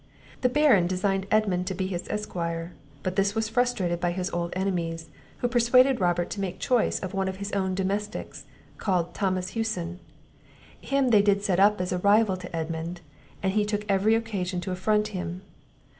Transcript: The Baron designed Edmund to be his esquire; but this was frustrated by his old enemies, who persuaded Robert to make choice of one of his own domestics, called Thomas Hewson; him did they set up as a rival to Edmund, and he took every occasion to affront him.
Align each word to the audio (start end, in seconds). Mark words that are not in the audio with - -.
The 0.41 0.49
Baron 0.49 0.87
designed 0.87 1.27
Edmund 1.29 1.67
to 1.67 1.75
be 1.75 1.85
his 1.85 2.07
esquire; 2.09 2.73
but 3.03 3.15
this 3.15 3.35
was 3.35 3.49
frustrated 3.49 3.99
by 3.99 4.13
his 4.13 4.31
old 4.31 4.51
enemies, 4.55 5.11
who 5.37 5.47
persuaded 5.47 6.01
Robert 6.01 6.31
to 6.31 6.41
make 6.41 6.57
choice 6.59 6.97
of 7.01 7.13
one 7.13 7.27
of 7.27 7.35
his 7.35 7.51
own 7.51 7.75
domestics, 7.75 8.45
called 8.79 9.13
Thomas 9.13 9.49
Hewson; 9.49 9.99
him 10.81 11.11
did 11.11 11.25
they 11.27 11.37
set 11.37 11.59
up 11.59 11.79
as 11.79 11.91
a 11.91 11.99
rival 11.99 12.35
to 12.37 12.55
Edmund, 12.55 13.01
and 13.43 13.53
he 13.53 13.63
took 13.63 13.85
every 13.87 14.15
occasion 14.15 14.59
to 14.61 14.71
affront 14.71 15.09
him. 15.09 15.43